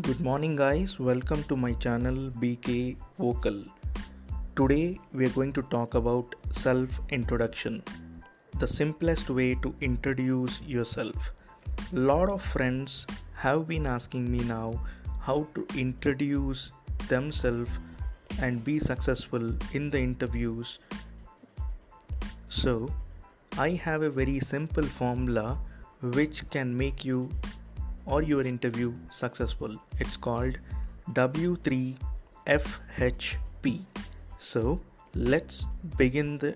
Good 0.00 0.20
morning, 0.22 0.56
guys. 0.56 0.98
Welcome 0.98 1.42
to 1.48 1.54
my 1.54 1.74
channel 1.74 2.30
BK 2.40 2.96
Vocal. 3.18 3.62
Today, 4.56 4.98
we 5.12 5.26
are 5.26 5.34
going 5.34 5.52
to 5.52 5.60
talk 5.64 5.94
about 5.94 6.34
self 6.52 6.98
introduction. 7.10 7.82
The 8.58 8.66
simplest 8.66 9.28
way 9.28 9.54
to 9.56 9.74
introduce 9.82 10.62
yourself. 10.62 11.32
Lot 11.92 12.32
of 12.32 12.40
friends 12.40 13.04
have 13.34 13.68
been 13.68 13.86
asking 13.86 14.32
me 14.32 14.38
now 14.38 14.80
how 15.20 15.46
to 15.54 15.66
introduce 15.76 16.70
themselves 17.08 17.70
and 18.40 18.64
be 18.64 18.80
successful 18.80 19.52
in 19.74 19.90
the 19.90 19.98
interviews. 20.00 20.78
So, 22.48 22.88
I 23.58 23.72
have 23.72 24.00
a 24.00 24.08
very 24.08 24.40
simple 24.40 24.84
formula 24.84 25.58
which 26.00 26.48
can 26.48 26.74
make 26.74 27.04
you 27.04 27.28
or 28.06 28.22
your 28.22 28.42
interview 28.42 28.92
successful. 29.10 29.76
It's 29.98 30.16
called 30.16 30.58
W3FHP. 31.10 33.80
So 34.38 34.80
let's 35.14 35.66
begin 35.96 36.38
the 36.38 36.54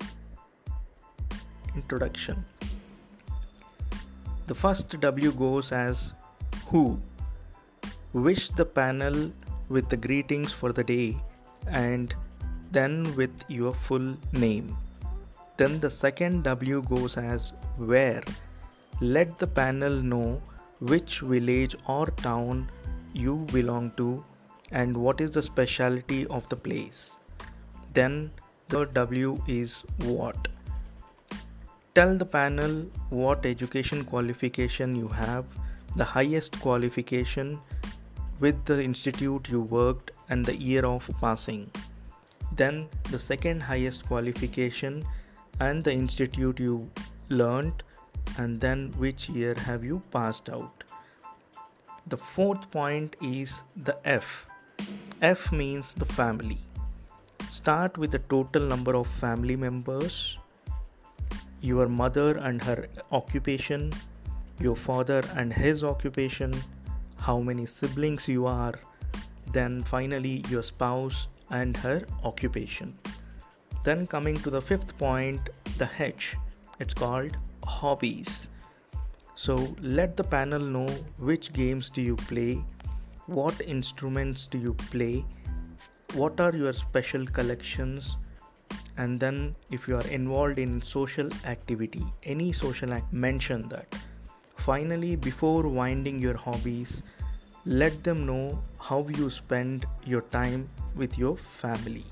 introduction. 1.75 2.45
The 4.47 4.55
first 4.55 5.01
W 5.01 5.33
goes 5.33 5.73
as 5.73 6.13
Who. 6.69 7.01
Wish 8.13 8.51
the 8.51 8.65
panel 8.65 9.33
with 9.69 9.89
the 9.89 9.97
greetings 9.97 10.53
for 10.53 10.73
the 10.73 10.85
day 10.85 11.17
and 11.67 12.15
then 12.71 13.13
with 13.17 13.33
your 13.49 13.73
full 13.73 14.17
name. 14.33 14.77
Then 15.57 15.81
the 15.81 15.91
second 15.91 16.45
W 16.45 16.83
goes 16.83 17.17
as 17.17 17.53
Where. 17.77 18.23
Let 19.01 19.39
the 19.39 19.47
panel 19.47 19.91
know 19.91 20.41
which 20.81 21.21
village 21.21 21.75
or 21.87 22.07
town 22.07 22.69
you 23.13 23.47
belong 23.53 23.91
to 23.97 24.25
and 24.73 24.97
what 24.97 25.21
is 25.21 25.31
the 25.31 25.43
specialty 25.43 26.27
of 26.27 26.49
the 26.49 26.57
place. 26.57 27.17
Then 27.95 28.31
the 28.69 28.85
W 28.85 29.43
is 29.47 29.85
what. 29.99 30.49
Tell 31.95 32.17
the 32.19 32.27
panel 32.27 32.85
what 33.09 33.47
education 33.47 34.05
qualification 34.05 34.95
you 34.95 35.09
have, 35.09 35.47
the 35.97 36.05
highest 36.05 36.61
qualification 36.61 37.59
with 38.41 38.63
the 38.67 38.83
institute 38.83 39.49
you 39.49 39.61
worked 39.61 40.11
and 40.29 40.45
the 40.45 40.55
year 40.57 40.85
of 40.85 41.09
passing. 41.21 41.71
Then 42.55 42.89
the 43.11 43.19
second 43.19 43.61
highest 43.61 44.05
qualification 44.07 45.05
and 45.61 45.83
the 45.83 45.93
institute 45.93 46.61
you 46.61 46.91
learned 47.31 47.83
and 48.39 48.61
then 48.61 48.93
which 48.99 49.29
year 49.29 49.55
have 49.55 49.85
you 49.85 50.03
passed 50.11 50.51
out. 50.51 50.85
The 52.09 52.17
fourth 52.17 52.71
point 52.71 53.17
is 53.23 53.63
the 53.77 53.97
F. 54.05 54.47
F 55.23 55.51
means 55.53 55.95
the 55.95 56.07
family. 56.07 56.59
Start 57.51 57.97
with 57.97 58.11
the 58.11 58.19
total 58.19 58.67
number 58.67 58.95
of 58.95 59.07
family 59.07 59.57
members, 59.57 60.37
your 61.61 61.89
mother 61.89 62.37
and 62.39 62.63
her 62.63 62.87
occupation, 63.13 63.93
your 64.61 64.77
father 64.77 65.23
and 65.35 65.53
his 65.53 65.83
occupation, 65.83 66.53
how 67.19 67.39
many 67.41 67.67
siblings 67.67 68.29
you 68.29 68.47
are, 68.47 68.75
then 69.53 69.83
finally 69.83 70.45
your 70.49 70.63
spouse 70.63 71.29
and 71.51 71.77
her 71.77 72.03
occupation. 72.25 72.97
Then 73.85 74.07
coming 74.07 74.37
to 74.39 74.51
the 74.51 74.61
fifth 74.61 74.97
point, 74.99 75.51
the 75.79 75.89
H. 75.99 76.37
It's 76.79 76.95
called 76.95 77.37
hobbies. 77.67 78.49
So 79.35 79.75
let 79.81 80.17
the 80.17 80.25
panel 80.25 80.61
know 80.61 80.87
which 81.19 81.53
games 81.53 81.91
do 81.91 82.01
you 82.01 82.17
play, 82.17 82.65
what 83.27 83.61
instruments 83.61 84.47
do 84.47 84.59
you 84.59 84.75
play, 84.75 85.25
what 86.15 86.41
are 86.41 86.55
your 86.55 86.73
special 86.73 87.27
collections, 87.27 88.17
and 88.97 89.21
then 89.21 89.55
if 89.71 89.87
you 89.87 89.97
are 89.97 90.07
involved 90.09 90.59
in 90.59 90.81
social 90.81 91.29
activity, 91.45 92.05
any 92.23 92.53
social 92.53 92.95
act, 92.95 93.13
mention 93.13 93.69
that. 93.69 93.95
Finally, 94.57 95.17
before 95.17 95.63
winding 95.65 96.19
your 96.19 96.37
hobbies, 96.37 97.03
let 97.67 98.03
them 98.05 98.25
know 98.25 98.63
how 98.79 99.07
you 99.17 99.29
spend 99.29 99.85
your 100.05 100.23
time 100.23 100.69
with 100.95 101.19
your 101.19 101.37
family. 101.37 102.05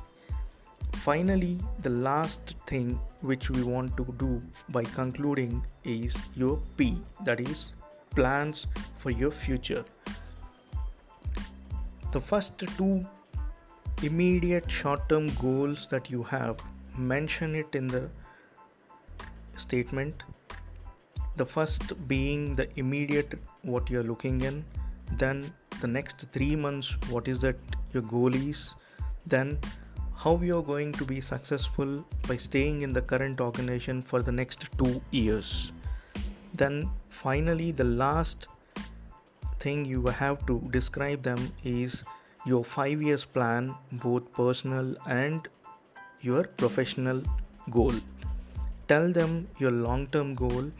Finally, 1.04 1.58
the 1.82 1.90
last 1.90 2.54
thing 2.66 2.98
which 3.20 3.50
we 3.50 3.62
want 3.62 3.94
to 3.94 4.04
do 4.16 4.40
by 4.70 4.82
concluding 4.82 5.62
is 5.84 6.16
your 6.34 6.56
P 6.78 6.96
that 7.24 7.40
is 7.40 7.74
plans 8.14 8.66
for 9.00 9.10
your 9.10 9.30
future. 9.30 9.84
The 12.12 12.22
first 12.22 12.58
two 12.78 13.04
immediate 14.02 14.70
short 14.70 15.06
term 15.10 15.28
goals 15.42 15.86
that 15.90 16.10
you 16.10 16.22
have, 16.22 16.56
mention 16.96 17.54
it 17.54 17.74
in 17.74 17.86
the 17.86 18.08
statement. 19.58 20.24
The 21.36 21.44
first 21.44 21.96
being 22.08 22.56
the 22.56 22.66
immediate 22.76 23.38
what 23.60 23.90
you're 23.90 24.10
looking 24.14 24.40
in, 24.40 24.64
then 25.18 25.52
the 25.82 25.86
next 25.86 26.26
three 26.32 26.56
months, 26.56 26.96
what 27.10 27.28
is 27.28 27.40
that 27.40 27.56
your 27.92 28.04
goal 28.04 28.34
is, 28.34 28.72
then 29.26 29.58
how 30.16 30.38
you 30.42 30.58
are 30.58 30.62
going 30.62 30.92
to 30.92 31.04
be 31.04 31.20
successful 31.20 32.04
by 32.28 32.36
staying 32.36 32.82
in 32.82 32.92
the 32.92 33.02
current 33.02 33.40
organization 33.40 34.02
for 34.02 34.22
the 34.22 34.32
next 34.32 34.66
two 34.78 35.00
years. 35.10 35.72
Then, 36.54 36.88
finally, 37.08 37.72
the 37.72 37.84
last 37.84 38.48
thing 39.58 39.84
you 39.84 40.06
have 40.06 40.46
to 40.46 40.60
describe 40.70 41.22
them 41.22 41.52
is 41.64 42.04
your 42.46 42.64
five 42.64 43.02
years 43.02 43.24
plan, 43.24 43.74
both 43.92 44.32
personal 44.32 44.94
and 45.06 45.48
your 46.20 46.44
professional 46.44 47.22
goal. 47.70 47.94
Tell 48.88 49.10
them 49.12 49.48
your 49.58 49.70
long 49.70 50.06
term 50.08 50.34
goal, 50.34 50.70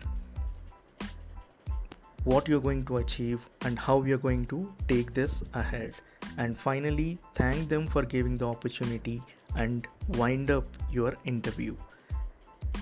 what 2.24 2.48
you're 2.48 2.60
going 2.60 2.84
to 2.86 2.98
achieve, 2.98 3.46
and 3.64 3.78
how 3.78 4.02
you're 4.02 4.18
going 4.18 4.46
to 4.46 4.72
take 4.88 5.14
this 5.14 5.42
ahead. 5.54 5.94
And 6.38 6.58
finally 6.58 7.18
thank 7.34 7.68
them 7.68 7.86
for 7.86 8.02
giving 8.02 8.36
the 8.36 8.46
opportunity 8.46 9.22
and 9.56 9.86
wind 10.08 10.50
up 10.50 10.66
your 10.90 11.14
interview. 11.24 11.76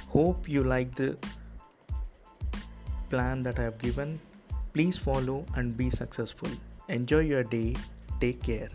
Hope 0.08 0.48
you 0.48 0.62
like 0.62 0.94
the 0.94 1.16
plan 3.10 3.42
that 3.42 3.58
i 3.58 3.62
have 3.62 3.78
given. 3.78 4.18
Please 4.72 4.96
follow 4.96 5.44
and 5.56 5.76
be 5.76 5.90
successful. 5.90 6.48
Enjoy 6.88 7.20
your 7.20 7.42
day. 7.42 7.74
Take 8.20 8.42
care 8.42 8.70